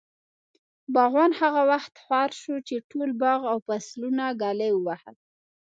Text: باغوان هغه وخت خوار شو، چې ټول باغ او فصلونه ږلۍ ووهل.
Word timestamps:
باغوان 0.93 1.31
هغه 1.41 1.61
وخت 1.71 1.93
خوار 2.03 2.29
شو، 2.41 2.55
چې 2.67 2.75
ټول 2.89 3.09
باغ 3.21 3.39
او 3.51 3.57
فصلونه 3.67 4.23
ږلۍ 4.41 4.71
ووهل. 4.73 5.15